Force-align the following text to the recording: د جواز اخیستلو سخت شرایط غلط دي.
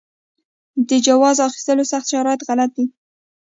د 0.89 0.91
جواز 1.07 1.37
اخیستلو 1.47 1.83
سخت 1.91 2.07
شرایط 2.13 2.41
غلط 2.47 2.71
دي. 2.77 2.85